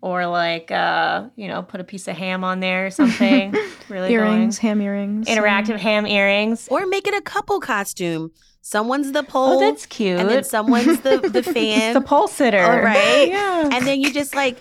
or 0.00 0.26
like 0.26 0.70
uh, 0.70 1.24
you 1.36 1.48
know, 1.48 1.62
put 1.62 1.80
a 1.80 1.84
piece 1.84 2.06
of 2.08 2.16
ham 2.16 2.44
on 2.44 2.60
there 2.60 2.86
or 2.86 2.90
something. 2.90 3.54
really 3.88 4.12
Earrings, 4.12 4.58
ham 4.58 4.80
earrings. 4.80 5.26
going. 5.26 5.38
interactive 5.38 5.78
ham 5.78 6.06
earrings. 6.06 6.68
Or 6.70 6.86
make 6.86 7.06
it 7.06 7.14
a 7.14 7.20
couple 7.22 7.60
costume. 7.60 8.30
Someone's 8.62 9.12
the 9.12 9.22
pole. 9.22 9.58
Oh, 9.58 9.60
that's 9.60 9.86
cute. 9.86 10.18
And 10.18 10.28
then 10.28 10.42
someone's 10.44 11.00
the, 11.02 11.18
the 11.18 11.42
fan. 11.54 11.94
the 11.94 12.00
pole 12.00 12.26
sitter. 12.26 12.58
All 12.60 12.80
right. 12.80 13.28
Yeah. 13.28 13.68
And 13.72 13.86
then 13.86 14.00
you 14.00 14.12
just 14.12 14.34
like 14.34 14.58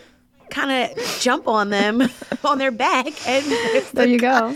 kind 0.51 0.91
of 0.95 1.19
jump 1.19 1.47
on 1.47 1.71
them 1.71 2.03
on 2.43 2.59
their 2.59 2.69
back 2.71 3.07
and 3.27 3.43
there's 3.45 3.91
There 3.91 4.05
the 4.05 4.11
you 4.11 4.19
go. 4.19 4.55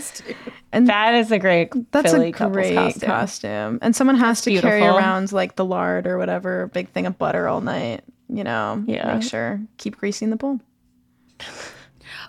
And 0.72 0.86
That 0.88 1.14
is 1.14 1.32
a 1.32 1.38
great 1.40 1.72
that's 1.90 2.12
Philly 2.12 2.28
a 2.28 2.32
great 2.48 2.74
costume. 2.76 3.08
costume. 3.08 3.78
And 3.82 3.96
someone 3.96 4.16
has 4.18 4.40
to 4.42 4.60
carry 4.60 4.82
around 4.82 5.32
like 5.32 5.56
the 5.56 5.64
lard 5.64 6.06
or 6.06 6.16
whatever, 6.16 6.68
big 6.68 6.88
thing 6.90 7.06
of 7.06 7.18
butter 7.18 7.48
all 7.48 7.60
night. 7.60 8.02
You 8.28 8.44
know, 8.44 8.84
Yeah. 8.86 9.14
make 9.14 9.24
sure 9.24 9.60
keep 9.78 9.96
greasing 9.96 10.30
the 10.30 10.36
bowl. 10.36 10.60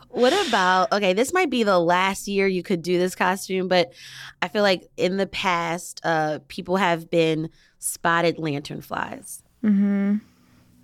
What 0.10 0.34
about 0.48 0.92
okay? 0.92 1.14
This 1.14 1.32
might 1.32 1.50
be 1.50 1.64
the 1.64 1.80
last 1.80 2.28
year 2.28 2.46
you 2.46 2.64
could 2.64 2.82
do 2.82 3.00
this 3.00 3.16
costume, 3.16 3.70
but 3.70 3.94
I 4.42 4.50
feel 4.50 4.62
like 4.62 4.90
in 4.98 5.16
the 5.16 5.26
past, 5.26 6.02
uh, 6.04 6.40
people 6.50 6.76
have 6.76 7.10
been 7.10 7.50
spotted 7.80 8.38
lantern 8.38 8.82
flies. 8.82 9.42
Mm-hmm. 9.64 10.18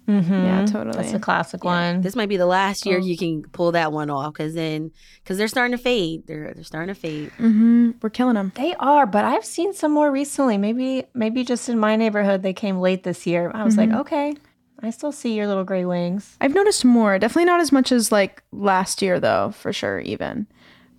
Mm-hmm. 0.07 0.34
Yeah, 0.34 0.65
totally. 0.65 0.93
That's 0.98 1.12
a 1.13 1.19
classic 1.19 1.65
one. 1.65 2.00
This 2.00 2.15
might 2.15 2.29
be 2.29 2.38
the 2.38 2.46
last 2.46 2.86
year 2.86 3.00
Oh. 3.00 3.03
you 3.03 3.17
can 3.17 3.41
pull 3.51 3.74
that 3.74 3.91
one 3.91 4.10
off 4.10 4.31
because 4.31 4.53
then 4.53 4.91
because 5.22 5.38
they're 5.38 5.50
starting 5.50 5.75
to 5.75 5.84
fade. 5.84 6.25
They're 6.27 6.53
they're 6.53 6.63
starting 6.63 6.96
to 6.96 7.00
fade. 7.00 7.29
Mm-hmm. 7.31 7.91
We're 8.01 8.10
killing 8.10 8.36
them. 8.36 8.53
They 8.55 8.74
are, 8.75 9.05
but 9.05 9.25
I've 9.25 9.43
seen 9.43 9.74
some 9.74 9.91
more 9.91 10.10
recently. 10.10 10.57
Maybe, 10.57 11.03
maybe 11.13 11.43
just 11.43 11.67
in 11.67 11.77
my 11.77 11.98
neighborhood, 11.98 12.43
they 12.43 12.53
came 12.53 12.79
late 12.79 13.03
this 13.03 13.27
year. 13.27 13.51
I 13.53 13.65
was 13.65 13.75
like, 13.75 13.91
okay, 13.91 14.36
I 14.81 14.91
still 14.91 15.12
see 15.12 15.34
your 15.34 15.48
little 15.48 15.63
gray 15.63 15.86
wings. 15.86 16.38
I've 16.39 16.53
noticed 16.53 16.86
more. 16.86 17.17
Definitely 17.17 17.46
not 17.46 17.62
as 17.62 17.72
much 17.72 17.91
as 17.91 18.12
like 18.12 18.43
last 18.51 19.01
year 19.01 19.19
though, 19.19 19.51
for 19.51 19.74
sure 19.74 20.00
even. 20.01 20.48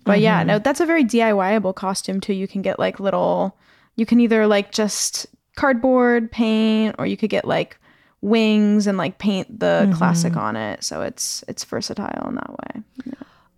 But 0.05 0.21
yeah, 0.21 0.39
mm-hmm. 0.39 0.47
no, 0.47 0.59
that's 0.59 0.79
a 0.79 0.85
very 0.85 1.03
DIYable 1.03 1.75
costume 1.75 2.19
too. 2.19 2.33
You 2.33 2.47
can 2.47 2.61
get 2.61 2.79
like 2.79 2.99
little 2.99 3.57
you 3.95 4.05
can 4.05 4.19
either 4.19 4.47
like 4.47 4.71
just 4.71 5.27
cardboard 5.55 6.31
paint 6.31 6.95
or 6.97 7.05
you 7.05 7.17
could 7.17 7.29
get 7.29 7.45
like 7.45 7.77
wings 8.21 8.87
and 8.87 8.97
like 8.97 9.17
paint 9.17 9.59
the 9.59 9.83
mm-hmm. 9.83 9.93
classic 9.93 10.35
on 10.35 10.55
it. 10.55 10.83
So 10.83 11.01
it's 11.01 11.43
it's 11.47 11.63
versatile 11.63 12.27
in 12.27 12.35
that 12.35 12.49
way. 12.49 12.83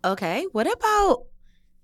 Okay, 0.04 0.46
what 0.52 0.72
about 0.72 1.26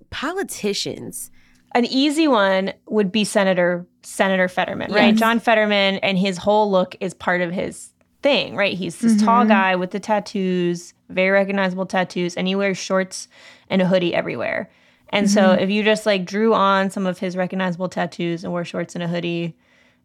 politicians? 0.09 1.29
An 1.75 1.85
easy 1.85 2.27
one 2.27 2.73
would 2.87 3.11
be 3.11 3.23
Senator 3.23 3.85
Senator 4.01 4.47
Fetterman, 4.47 4.91
right? 4.91 5.09
Yes. 5.09 5.19
John 5.19 5.39
Fetterman 5.39 5.97
and 5.97 6.17
his 6.17 6.37
whole 6.37 6.71
look 6.71 6.95
is 6.99 7.13
part 7.13 7.41
of 7.41 7.51
his 7.51 7.91
thing, 8.27 8.57
right? 8.57 8.77
He's 8.77 8.97
this 8.99 9.21
tall 9.21 9.45
guy 9.45 9.77
with 9.77 9.91
the 9.91 10.01
tattoos, 10.01 10.93
very 11.07 11.29
recognizable 11.29 11.85
tattoos, 11.85 12.35
and 12.35 12.45
he 12.45 12.55
wears 12.55 12.77
shorts 12.77 13.29
and 13.69 13.81
a 13.81 13.87
hoodie 13.87 14.13
everywhere. 14.13 14.69
And 15.09 15.31
so 15.31 15.51
if 15.53 15.69
you 15.69 15.81
just 15.81 16.05
like 16.05 16.25
drew 16.25 16.53
on 16.53 16.89
some 16.89 17.05
of 17.07 17.19
his 17.19 17.37
recognizable 17.37 17.87
tattoos 17.87 18.43
and 18.43 18.51
wore 18.51 18.65
shorts 18.65 18.95
and 18.95 19.03
a 19.03 19.07
hoodie 19.07 19.55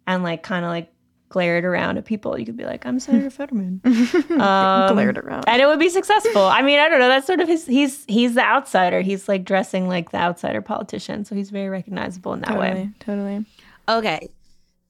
and 0.07 0.23
like 0.23 0.45
kind 0.45 0.65
of 0.65 0.71
like 0.71 0.93
glared 1.31 1.65
around 1.65 1.99
at 1.99 2.05
people, 2.05 2.39
you 2.39 2.47
could 2.47 2.57
be 2.57 2.65
like, 2.65 2.87
I'm 2.87 3.01
Senator 3.01 3.29
Fetterman. 3.39 3.81
Um, 4.31 4.95
Glared 4.95 5.19
around. 5.19 5.45
and 5.49 5.61
it 5.61 5.67
would 5.67 5.81
be 5.81 5.89
successful. 5.89 6.43
I 6.43 6.63
mean, 6.63 6.79
I 6.79 6.89
don't 6.89 7.01
know. 7.01 7.09
That's 7.09 7.27
sort 7.27 7.41
of 7.41 7.49
his. 7.49 7.67
He's 7.67 8.05
he's 8.07 8.35
the 8.35 8.43
outsider. 8.45 9.01
He's 9.01 9.29
like 9.29 9.45
dressing 9.45 9.89
like 9.89 10.11
the 10.13 10.19
outsider 10.19 10.63
politician, 10.63 11.25
so 11.25 11.35
he's 11.35 11.51
very 11.51 11.69
recognizable 11.69 12.33
in 12.35 12.41
that 12.41 12.49
Totally. 12.51 12.71
way. 12.71 12.91
Totally. 13.01 13.45
Okay, 13.89 14.29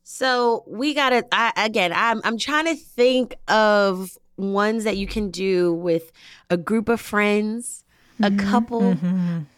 so 0.03 0.65
we 0.67 0.95
gotta. 0.95 1.25
I, 1.33 1.53
again, 1.57 1.93
I'm 1.95 2.21
I'm 2.25 2.39
trying 2.39 2.67
to 2.67 2.75
think 2.75 3.37
of 3.49 4.17
ones 4.37 4.85
that 4.85 4.97
you 4.97 5.07
can 5.07 5.31
do 5.31 5.73
with 5.75 6.11
a 6.51 6.57
group 6.57 6.89
of 6.89 7.01
friends, 7.01 7.85
a 8.23 8.31
couple. 8.31 8.97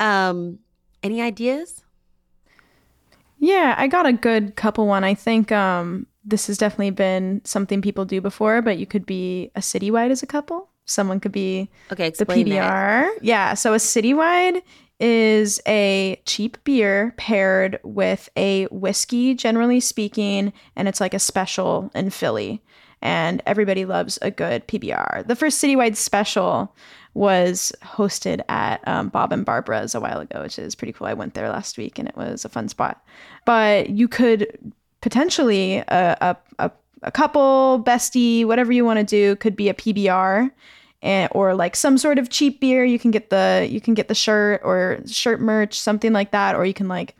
Um, 0.00 0.58
any 1.02 1.20
ideas? 1.22 1.82
Yeah, 3.38 3.74
I 3.76 3.88
got 3.88 4.06
a 4.06 4.12
good 4.12 4.56
couple 4.56 4.86
one. 4.86 5.04
I 5.04 5.14
think 5.14 5.52
um, 5.52 6.06
this 6.24 6.46
has 6.46 6.56
definitely 6.58 6.90
been 6.90 7.42
something 7.44 7.82
people 7.82 8.04
do 8.04 8.20
before, 8.20 8.62
but 8.62 8.78
you 8.78 8.86
could 8.86 9.04
be 9.04 9.50
a 9.54 9.60
citywide 9.60 10.10
as 10.10 10.22
a 10.22 10.26
couple. 10.26 10.70
Someone 10.86 11.20
could 11.20 11.32
be 11.32 11.70
Okay, 11.92 12.04
the 12.04 12.08
explain 12.08 12.48
that. 12.50 12.72
PBR. 12.72 13.10
Yeah, 13.22 13.54
so 13.54 13.74
a 13.74 13.78
citywide 13.78 14.62
is 15.04 15.60
a 15.68 16.18
cheap 16.24 16.56
beer 16.64 17.12
paired 17.18 17.78
with 17.82 18.30
a 18.38 18.64
whiskey, 18.70 19.34
generally 19.34 19.78
speaking, 19.78 20.50
and 20.76 20.88
it's 20.88 20.98
like 20.98 21.12
a 21.12 21.18
special 21.18 21.90
in 21.94 22.08
Philly. 22.08 22.62
And 23.02 23.42
everybody 23.44 23.84
loves 23.84 24.18
a 24.22 24.30
good 24.30 24.66
PBR. 24.66 25.26
The 25.26 25.36
first 25.36 25.62
citywide 25.62 25.96
special 25.96 26.74
was 27.12 27.70
hosted 27.82 28.40
at 28.48 28.80
um, 28.88 29.10
Bob 29.10 29.30
and 29.30 29.44
Barbara's 29.44 29.94
a 29.94 30.00
while 30.00 30.20
ago, 30.20 30.40
which 30.40 30.58
is 30.58 30.74
pretty 30.74 30.94
cool. 30.94 31.06
I 31.06 31.12
went 31.12 31.34
there 31.34 31.50
last 31.50 31.76
week 31.76 31.98
and 31.98 32.08
it 32.08 32.16
was 32.16 32.46
a 32.46 32.48
fun 32.48 32.70
spot. 32.70 33.04
But 33.44 33.90
you 33.90 34.08
could 34.08 34.72
potentially 35.02 35.76
a, 35.88 36.16
a, 36.22 36.36
a, 36.58 36.70
a 37.02 37.12
couple, 37.12 37.84
bestie, 37.86 38.46
whatever 38.46 38.72
you 38.72 38.86
want 38.86 39.00
to 39.00 39.04
do, 39.04 39.36
could 39.36 39.54
be 39.54 39.68
a 39.68 39.74
PBR 39.74 40.50
and, 41.04 41.28
or 41.32 41.54
like 41.54 41.76
some 41.76 41.98
sort 41.98 42.18
of 42.18 42.30
cheap 42.30 42.60
beer. 42.60 42.84
You 42.84 42.98
can 42.98 43.12
get 43.12 43.30
the 43.30 43.68
you 43.70 43.80
can 43.80 43.94
get 43.94 44.08
the 44.08 44.14
shirt 44.14 44.62
or 44.64 44.98
shirt 45.06 45.40
merch, 45.40 45.78
something 45.78 46.12
like 46.12 46.32
that, 46.32 46.56
or 46.56 46.64
you 46.64 46.74
can 46.74 46.88
like 46.88 47.14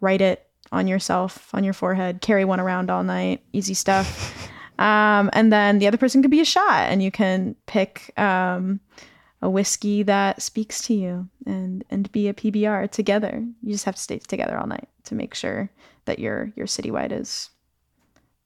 write 0.00 0.20
it 0.20 0.46
on 0.70 0.86
yourself 0.86 1.52
on 1.54 1.64
your 1.64 1.72
forehead, 1.72 2.20
carry 2.20 2.44
one 2.44 2.60
around 2.60 2.90
all 2.90 3.02
night, 3.02 3.42
easy 3.52 3.74
stuff. 3.74 4.48
um, 4.78 5.30
and 5.32 5.52
then 5.52 5.78
the 5.78 5.86
other 5.88 5.96
person 5.96 6.22
could 6.22 6.30
be 6.30 6.40
a 6.40 6.44
shot, 6.44 6.88
and 6.90 7.02
you 7.02 7.10
can 7.10 7.56
pick 7.66 8.12
um, 8.18 8.78
a 9.40 9.48
whiskey 9.48 10.02
that 10.02 10.42
speaks 10.42 10.82
to 10.82 10.94
you 10.94 11.28
and 11.46 11.84
and 11.90 12.12
be 12.12 12.28
a 12.28 12.34
PBR 12.34 12.90
together. 12.90 13.44
You 13.62 13.72
just 13.72 13.86
have 13.86 13.96
to 13.96 14.02
stay 14.02 14.18
together 14.18 14.58
all 14.58 14.66
night 14.66 14.88
to 15.04 15.14
make 15.14 15.34
sure 15.34 15.70
that 16.04 16.18
your 16.18 16.52
your 16.54 16.66
citywide 16.66 17.18
is 17.18 17.48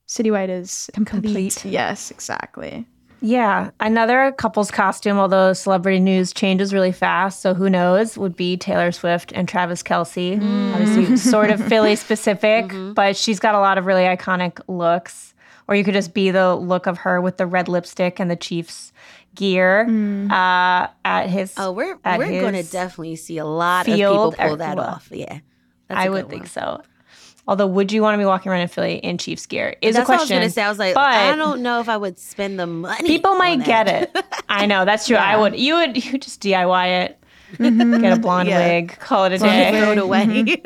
citywide 0.06 0.48
is 0.48 0.88
complete. 0.94 1.08
Complete. 1.08 1.64
Yes, 1.64 2.12
exactly. 2.12 2.86
Yeah, 3.26 3.72
another 3.80 4.30
couple's 4.30 4.70
costume, 4.70 5.18
although 5.18 5.52
celebrity 5.52 5.98
news 5.98 6.32
changes 6.32 6.72
really 6.72 6.92
fast, 6.92 7.40
so 7.40 7.54
who 7.54 7.68
knows, 7.68 8.16
would 8.16 8.36
be 8.36 8.56
Taylor 8.56 8.92
Swift 8.92 9.32
and 9.32 9.48
Travis 9.48 9.82
Kelce. 9.82 10.38
Mm. 10.40 10.74
Obviously, 10.74 11.16
sort 11.16 11.50
of 11.50 11.60
Philly 11.68 11.96
specific, 11.96 12.66
mm-hmm. 12.66 12.92
but 12.92 13.16
she's 13.16 13.40
got 13.40 13.56
a 13.56 13.58
lot 13.58 13.78
of 13.78 13.86
really 13.86 14.04
iconic 14.04 14.60
looks. 14.68 15.34
Or 15.66 15.74
you 15.74 15.82
could 15.82 15.94
just 15.94 16.14
be 16.14 16.30
the 16.30 16.54
look 16.54 16.86
of 16.86 16.98
her 16.98 17.20
with 17.20 17.36
the 17.36 17.46
red 17.46 17.66
lipstick 17.66 18.20
and 18.20 18.30
the 18.30 18.36
Chiefs 18.36 18.92
gear 19.34 19.86
mm. 19.88 20.30
uh, 20.30 20.86
at 21.04 21.26
his. 21.26 21.52
Oh, 21.56 21.72
we're 21.72 21.98
we're 22.04 22.40
going 22.40 22.54
to 22.54 22.62
definitely 22.62 23.16
see 23.16 23.38
a 23.38 23.44
lot 23.44 23.88
of 23.88 23.94
people 23.96 24.30
pull 24.38 24.56
that 24.58 24.76
well, 24.76 24.86
off. 24.86 25.08
Yeah, 25.10 25.40
that's 25.88 25.98
a 25.98 26.02
I 26.02 26.04
good 26.04 26.12
would 26.12 26.24
one. 26.26 26.30
think 26.30 26.46
so. 26.46 26.80
Although, 27.48 27.68
would 27.68 27.92
you 27.92 28.02
want 28.02 28.14
to 28.14 28.18
be 28.18 28.24
walking 28.24 28.50
around 28.50 28.62
in 28.62 28.68
Philly 28.68 28.96
in 28.96 29.18
Chiefs 29.18 29.46
gear? 29.46 29.76
Is 29.80 29.94
That's 29.94 30.08
a 30.08 30.12
what 30.12 30.18
I 30.18 30.22
was 30.22 30.28
question. 30.28 30.36
gonna 30.38 30.50
say. 30.50 30.62
I 30.62 30.68
was 30.68 30.78
like, 30.78 30.94
but 30.94 31.04
I 31.04 31.36
don't 31.36 31.62
know 31.62 31.80
if 31.80 31.88
I 31.88 31.96
would 31.96 32.18
spend 32.18 32.58
the 32.58 32.66
money. 32.66 33.06
People 33.06 33.36
might 33.36 33.58
that. 33.64 33.86
get 33.86 33.88
it. 34.16 34.24
I 34.48 34.66
know 34.66 34.84
that's 34.84 35.06
true. 35.06 35.16
I 35.16 35.36
would. 35.36 35.58
You 35.58 35.74
would. 35.76 36.04
You 36.04 36.18
just 36.18 36.40
DIY 36.42 37.04
it. 37.04 37.18
Get 37.58 38.12
a 38.12 38.18
blonde 38.18 38.48
Yeah. 38.48 38.58
wig. 38.58 38.98
Call 38.98 39.26
it 39.26 39.32
a 39.34 39.38
Throw 39.38 39.48
day. 39.48 39.92
it 39.92 39.98
away. 39.98 40.60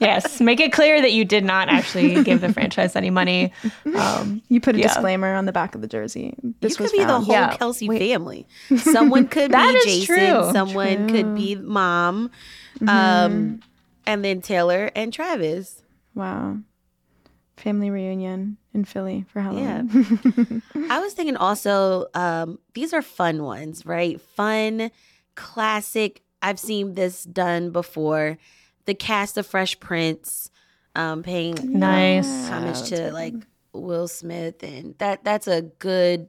yes. 0.00 0.40
Make 0.40 0.58
it 0.58 0.72
clear 0.72 1.00
that 1.00 1.12
you 1.12 1.24
did 1.24 1.44
not 1.44 1.68
actually 1.68 2.24
give 2.24 2.40
the 2.40 2.52
franchise 2.52 2.96
any 2.96 3.10
money. 3.10 3.52
Um, 3.94 4.42
You 4.48 4.60
put 4.60 4.74
a 4.74 4.78
Yeah. 4.80 4.88
disclaimer 4.88 5.32
on 5.36 5.44
the 5.46 5.52
back 5.52 5.76
of 5.76 5.82
the 5.82 5.86
jersey. 5.86 6.34
This 6.60 6.72
you 6.72 6.76
could 6.78 6.82
was 6.82 6.92
be 6.92 7.04
the 7.04 7.20
whole 7.20 7.32
Yeah. 7.32 7.56
Kelce 7.56 7.86
Wait. 7.86 8.00
family. 8.00 8.44
Someone 8.78 9.28
could 9.28 9.52
That 9.52 9.72
be 9.84 10.00
Jason. 10.00 10.16
true. 10.16 10.50
Someone 10.52 11.08
could 11.08 11.36
be 11.36 11.54
mom. 11.54 12.32
Um, 12.88 13.60
and 14.04 14.24
then 14.24 14.40
Taylor 14.40 14.90
and 14.96 15.12
Travis. 15.12 15.82
Wow. 16.16 16.58
Family 17.56 17.90
reunion 17.90 18.56
in 18.74 18.84
Philly 18.84 19.24
for 19.28 19.40
Halloween. 19.40 20.62
I 20.90 20.98
was 21.00 21.12
thinking 21.14 21.36
also, 21.36 22.06
um, 22.14 22.58
these 22.74 22.92
are 22.92 23.00
fun 23.02 23.42
ones, 23.44 23.86
right? 23.86 24.20
Fun, 24.20 24.90
classic. 25.36 26.22
I've 26.42 26.58
seen 26.58 26.94
this 26.94 27.22
done 27.24 27.70
before. 27.70 28.36
The 28.86 28.94
cast 28.94 29.38
of 29.38 29.46
Fresh 29.46 29.80
Prince, 29.80 30.50
um, 30.94 31.22
paying 31.22 31.54
nice. 31.78 32.48
homage 32.48 32.78
that's 32.78 32.90
to 32.90 33.02
right. 33.04 33.12
like 33.12 33.34
Will 33.72 34.06
Smith, 34.08 34.62
and 34.62 34.94
that 34.98 35.24
that's 35.24 35.48
a 35.48 35.62
good, 35.62 36.28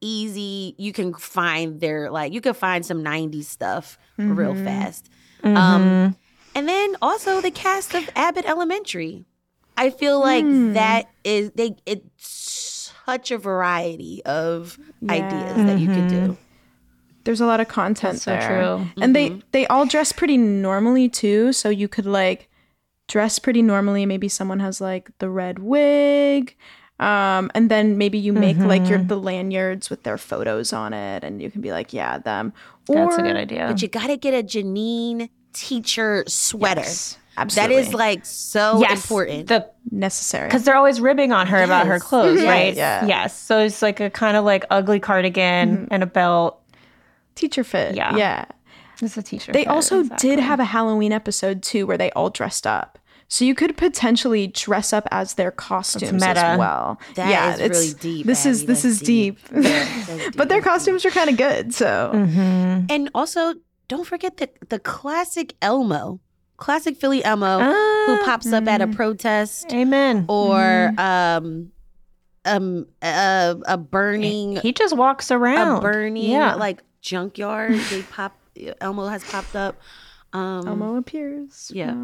easy. 0.00 0.74
You 0.78 0.92
can 0.92 1.14
find 1.14 1.80
their 1.80 2.10
like 2.10 2.32
you 2.32 2.40
can 2.40 2.54
find 2.54 2.86
some 2.86 3.02
90s 3.02 3.48
stuff 3.48 3.98
real 4.18 4.54
Mhm. 4.54 4.64
fast. 4.64 5.10
Mhm. 5.42 5.56
Um, 5.56 6.16
and 6.54 6.68
then 6.68 6.96
also 7.02 7.40
the 7.40 7.50
cast 7.50 7.94
of 7.94 8.08
Abbott 8.16 8.44
Elementary. 8.46 9.24
I 9.76 9.90
feel 9.90 10.20
like 10.20 10.44
Hmm. 10.44 10.72
that 10.74 11.06
is 11.24 11.50
they 11.54 11.76
it's 11.86 12.04
such 13.06 13.30
a 13.30 13.38
variety 13.38 14.22
of 14.24 14.78
ideas 15.08 15.56
Yeah. 15.58 15.64
that 15.66 15.78
you 15.78 15.86
could 15.88 16.04
Mhm. 16.04 16.08
do. 16.26 16.36
There's 17.24 17.40
a 17.40 17.46
lot 17.46 17.60
of 17.60 17.68
content 17.68 18.14
That's 18.14 18.24
so 18.24 18.30
there. 18.32 18.62
true. 18.62 18.86
And 19.02 19.16
they 19.16 19.30
Mhm. 19.30 19.42
they 19.52 19.66
all 19.66 19.86
dress 19.86 20.12
pretty 20.12 20.36
normally 20.36 21.08
too, 21.08 21.52
so 21.52 21.68
you 21.70 21.88
could 21.88 22.06
like 22.06 22.48
dress 23.08 23.38
pretty 23.38 23.62
normally. 23.62 24.06
Maybe 24.06 24.28
someone 24.28 24.60
has 24.60 24.80
like 24.80 25.10
the 25.18 25.28
red 25.28 25.58
wig. 25.58 26.54
Um, 27.00 27.50
and 27.54 27.68
then 27.70 27.98
maybe 27.98 28.18
you 28.18 28.32
make 28.32 28.56
like 28.56 28.88
your 28.88 29.00
Mhm. 29.00 29.08
the 29.08 29.18
lanyards 29.18 29.90
with 29.90 30.04
their 30.04 30.16
photos 30.16 30.72
on 30.72 30.92
it, 30.94 31.24
and 31.24 31.42
you 31.42 31.50
can 31.50 31.60
be 31.60 31.72
like, 31.72 31.92
yeah, 31.92 32.18
them. 32.18 32.52
Or 32.88 32.94
That's 32.94 33.18
a 33.18 33.22
good 33.22 33.36
idea. 33.36 33.66
But 33.68 33.82
you 33.82 33.88
got 33.88 34.06
to 34.06 34.16
get 34.16 34.32
a 34.32 34.42
Janine 34.46 35.28
teacher 35.54 36.24
sweater. 36.28 36.80
Yes, 36.82 37.16
absolutely 37.36 37.76
is 37.76 37.94
like 37.94 38.26
so 38.26 38.78
yes, 38.80 39.02
important. 39.02 39.46
The 39.48 39.68
necessary. 39.90 40.48
because 40.48 40.64
they're 40.64 40.76
always 40.76 41.00
ribbing 41.00 41.32
on 41.32 41.46
her 41.46 41.62
about 41.62 41.86
her 41.86 41.98
clothes, 41.98 42.40
Yes. 42.40 42.46
right? 42.48 42.74
Yeah. 42.74 43.06
Yes. 43.06 43.38
So 43.38 43.60
it's 43.60 43.80
like 43.80 44.00
a 44.00 44.10
kind 44.10 44.36
of 44.36 44.44
like 44.44 44.64
ugly 44.70 45.00
cardigan 45.00 45.76
Mhm. 45.76 45.88
and 45.90 46.02
a 46.02 46.06
belt. 46.06 46.60
teacher 47.34 47.64
fit. 47.64 47.96
Yeah. 47.96 48.16
yeah. 48.16 48.44
It's 49.02 49.16
a 49.16 49.22
teacher. 49.22 49.50
They 49.52 49.64
fit, 49.64 49.68
also 49.68 50.00
exactly. 50.00 50.28
did 50.30 50.38
have 50.38 50.60
a 50.60 50.64
Halloween 50.64 51.10
episode 51.12 51.62
too 51.64 51.84
where 51.84 51.98
they 51.98 52.10
all 52.12 52.30
dressed 52.30 52.64
up. 52.66 52.96
So 53.26 53.44
you 53.44 53.56
could 53.56 53.76
potentially 53.76 54.46
dress 54.46 54.92
up 54.92 55.08
as 55.10 55.34
their 55.34 55.50
costumes 55.50 56.22
as 56.22 56.28
meta. 56.36 56.56
well. 56.58 57.00
That 57.16 57.28
yeah, 57.28 57.54
is 57.54 57.60
it's 57.60 57.78
really 57.80 57.94
deep, 57.94 58.26
This 58.26 58.46
is 58.46 58.66
this 58.66 58.84
is 58.84 59.00
deep. 59.00 59.38
deep. 59.48 59.64
Yeah, 59.64 59.88
that's 60.06 60.36
but 60.36 60.48
their 60.48 60.62
costumes 60.62 61.04
are 61.04 61.10
kind 61.10 61.28
of 61.28 61.36
good. 61.36 61.74
So 61.74 62.12
Mhm. 62.14 62.86
And 62.88 63.10
also, 63.16 63.54
don't 63.88 64.06
forget 64.06 64.36
the 64.38 64.48
the 64.68 64.78
classic 64.78 65.54
Elmo, 65.62 66.20
classic 66.56 66.96
Philly 66.96 67.24
Elmo, 67.24 67.58
Ah, 67.60 68.04
who 68.06 68.24
pops 68.24 68.52
up 68.52 68.66
at 68.66 68.80
a 68.80 68.86
mhm. 68.86 68.94
protest 68.96 69.72
Amen. 69.72 70.24
or 70.28 70.92
um 70.98 71.70
um 72.44 72.86
a, 73.02 73.56
a 73.66 73.76
burning 73.78 74.56
He 74.56 74.72
just 74.72 74.96
walks 74.96 75.30
around. 75.30 75.78
a 75.78 75.80
burning 75.80 76.30
Yeah. 76.30 76.54
like 76.54 76.82
junkyard. 77.00 77.74
they 77.90 78.02
pop 78.02 78.36
Elmo 78.80 79.06
has 79.08 79.24
popped 79.24 79.56
up. 79.56 79.76
Um, 80.32 80.66
Elmo 80.66 80.96
appears. 80.96 81.70
yeah. 81.74 81.94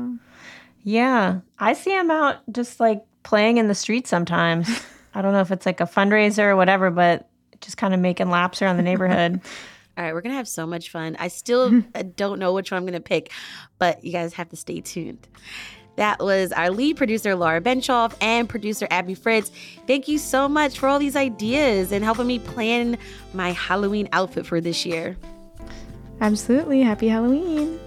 Yeah. 0.82 1.40
I 1.58 1.72
see 1.74 1.90
him 1.92 2.10
out 2.10 2.36
just 2.52 2.80
like 2.80 3.02
playing 3.22 3.58
in 3.58 3.68
the 3.68 3.74
street 3.74 4.06
sometimes. 4.06 4.68
I 5.14 5.20
don't 5.22 5.32
know 5.32 5.40
if 5.40 5.50
it's 5.50 5.66
like 5.66 5.80
a 5.80 5.84
fundraiser 5.86 6.44
or 6.44 6.56
whatever, 6.56 6.90
but 6.90 7.28
just 7.60 7.76
kind 7.76 7.92
of 7.92 8.00
making 8.00 8.30
laps 8.30 8.62
around 8.62 8.76
the 8.76 8.82
neighborhood. 8.82 9.40
All 10.00 10.06
right, 10.06 10.14
we're 10.14 10.22
gonna 10.22 10.36
have 10.36 10.48
so 10.48 10.66
much 10.66 10.88
fun. 10.88 11.14
I 11.18 11.28
still 11.28 11.82
uh, 11.94 12.02
don't 12.16 12.38
know 12.38 12.54
which 12.54 12.70
one 12.70 12.78
I'm 12.78 12.86
gonna 12.86 13.00
pick, 13.00 13.30
but 13.78 14.02
you 14.02 14.12
guys 14.12 14.32
have 14.32 14.48
to 14.48 14.56
stay 14.56 14.80
tuned. 14.80 15.28
That 15.96 16.20
was 16.20 16.52
our 16.52 16.70
lead 16.70 16.96
producer, 16.96 17.34
Laura 17.34 17.60
Benshoff, 17.60 18.14
and 18.22 18.48
producer, 18.48 18.88
Abby 18.90 19.14
Fritz. 19.14 19.52
Thank 19.86 20.08
you 20.08 20.16
so 20.16 20.48
much 20.48 20.78
for 20.78 20.88
all 20.88 20.98
these 20.98 21.16
ideas 21.16 21.92
and 21.92 22.02
helping 22.02 22.26
me 22.26 22.38
plan 22.38 22.96
my 23.34 23.50
Halloween 23.50 24.08
outfit 24.12 24.46
for 24.46 24.58
this 24.58 24.86
year. 24.86 25.18
Absolutely. 26.22 26.80
Happy 26.80 27.08
Halloween. 27.08 27.78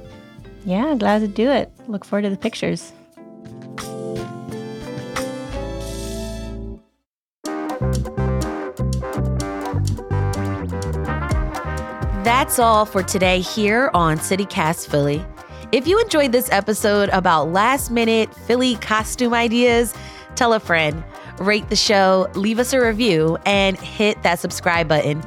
yeah, 0.65 0.93
glad 0.93 1.21
to 1.21 1.27
do 1.27 1.49
it. 1.49 1.71
Look 1.87 2.05
forward 2.05 2.23
to 2.23 2.29
the 2.29 2.37
pictures. 2.37 2.93
That's 12.43 12.59
all 12.59 12.85
for 12.85 13.01
today 13.01 13.39
here 13.39 13.89
on 13.93 14.17
CityCast 14.17 14.89
Philly. 14.89 15.25
If 15.71 15.87
you 15.87 15.97
enjoyed 16.01 16.33
this 16.33 16.51
episode 16.51 17.07
about 17.13 17.53
last 17.53 17.89
minute 17.89 18.35
Philly 18.35 18.75
costume 18.75 19.33
ideas, 19.33 19.93
tell 20.35 20.51
a 20.51 20.59
friend, 20.59 21.05
rate 21.39 21.69
the 21.69 21.77
show, 21.77 22.29
leave 22.35 22.59
us 22.59 22.73
a 22.73 22.81
review, 22.81 23.37
and 23.45 23.79
hit 23.79 24.21
that 24.23 24.39
subscribe 24.39 24.89
button. 24.89 25.23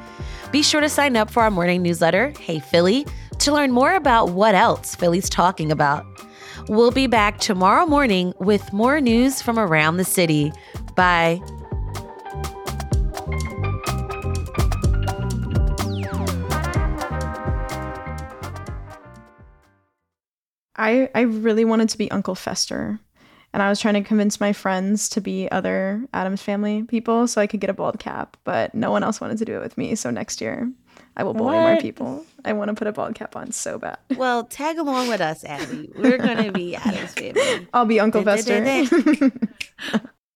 Be 0.53 0.63
sure 0.63 0.83
to 0.83 0.91
sign 0.91 1.17
up 1.17 1.31
for 1.31 1.43
our 1.43 1.51
morning 1.51 1.81
newsletter, 1.81 2.35
Hey 2.39 2.59
Philly, 2.59 3.07
to 3.39 3.51
learn 3.51 3.73
more 3.73 3.95
about 3.95 4.33
what 4.33 4.55
else 4.55 4.95
Philly's 4.95 5.31
talking 5.31 5.73
about. 5.73 6.05
We'll 6.69 6.91
be 6.91 7.07
back 7.07 7.39
tomorrow 7.39 7.87
morning 7.87 8.35
with 8.41 8.75
more 8.75 9.01
news 9.01 9.41
from 9.41 9.59
around 9.59 9.97
the 9.97 10.05
city. 10.05 10.53
Bye. 10.97 11.41
I 20.77 21.09
I 21.15 21.23
really 21.23 21.65
wanted 21.65 21.89
to 21.91 21.99
be 21.99 22.11
Uncle 22.11 22.35
Fester. 22.35 23.01
And 23.53 23.63
I 23.63 23.71
was 23.71 23.81
trying 23.81 23.95
to 23.95 24.03
convince 24.03 24.39
my 24.39 24.53
friends 24.53 25.09
to 25.11 25.23
be 25.23 25.51
other 25.51 26.05
Addams 26.13 26.43
family 26.43 26.83
people 26.83 27.27
so 27.27 27.41
I 27.41 27.47
could 27.47 27.61
get 27.61 27.71
a 27.71 27.73
bald 27.73 27.99
cap, 27.99 28.37
but 28.45 28.75
no 28.75 28.91
one 28.91 29.03
else 29.03 29.19
wanted 29.19 29.39
to 29.39 29.47
do 29.47 29.57
it 29.57 29.61
with 29.63 29.79
me. 29.79 29.95
So 29.95 30.11
next 30.11 30.43
year, 30.43 30.71
I 31.17 31.25
will 31.25 31.33
bully 31.33 31.57
more 31.57 31.79
people. 31.79 32.27
I 32.45 32.53
want 32.53 32.69
to 32.69 32.75
put 32.75 32.87
a 32.87 32.93
bald 32.93 33.15
cap 33.15 33.35
on 33.35 33.53
so 33.53 33.79
bad. 33.79 33.97
Well, 34.17 34.45
tag 34.45 34.77
along 34.77 35.09
with 35.09 35.23
us, 35.23 35.43
Abby. 35.43 35.91
We're 35.97 36.19
going 36.19 36.45
to 36.45 36.53
be 36.53 36.77
Addams 36.85 37.13
family. 37.15 37.67
I'll 37.73 37.87
be 37.87 37.99
Uncle 37.99 38.23
Fester. 38.23 38.63